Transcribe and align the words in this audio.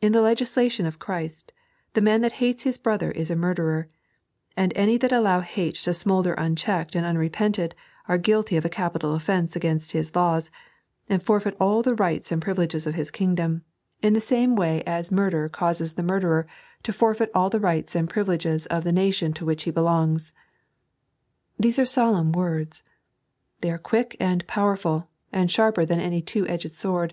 In 0.00 0.12
the 0.12 0.22
legislation 0.22 0.86
of 0.86 0.98
Ciirist, 0.98 1.50
the 1.92 2.00
man 2.00 2.22
that 2.22 2.32
hates 2.40 2.62
his 2.62 2.78
brother 2.78 3.10
is 3.10 3.30
a 3.30 3.36
murderer, 3.36 3.88
and 4.56 4.72
any 4.74 4.96
that 4.96 5.12
allow 5.12 5.42
hate 5.42 5.74
to 5.74 5.92
smoulder 5.92 6.32
unchecked 6.38 6.96
and 6.96 7.04
uurepented 7.04 7.72
of 7.72 7.74
are 8.08 8.16
guilty 8.16 8.56
of 8.56 8.64
a 8.64 8.70
capital 8.70 9.12
offence 9.14 9.54
against 9.54 9.92
His 9.92 10.16
laws, 10.16 10.50
and 11.10 11.22
forfeit 11.22 11.54
all 11.60 11.82
the 11.82 11.94
rights 11.94 12.32
and 12.32 12.40
privileges 12.40 12.86
of 12.86 12.94
His 12.94 13.10
Kingdom, 13.10 13.64
in 14.00 14.14
the 14.14 14.18
same 14.18 14.56
way 14.56 14.82
as 14.86 15.12
murder 15.12 15.50
3.n.iized 15.50 15.52
by 15.52 15.52
Google 15.52 15.52
Automatic 15.52 15.52
Penalty. 15.52 15.52
55 15.52 15.52
causes 15.58 15.92
the 15.92 16.02
murderer 16.02 16.46
to 16.84 16.92
forfeit 16.94 17.30
all 17.34 17.50
the 17.50 17.60
rights 17.60 17.94
and 17.94 18.08
privileges 18.08 18.64
of 18.68 18.84
the 18.84 18.92
nation, 18.92 19.32
to 19.34 19.44
which 19.44 19.64
he 19.64 19.70
belongs. 19.70 20.32
These 21.60 21.78
are 21.78 21.84
solemn 21.84 22.32
words. 22.32 22.82
They 23.60 23.70
are 23.70 23.76
quick 23.76 24.16
and 24.18 24.46
powerful, 24.46 25.10
and 25.34 25.50
sharper 25.50 25.84
than 25.84 26.00
any 26.00 26.22
two 26.22 26.46
edged 26.48 26.72
sword. 26.72 27.12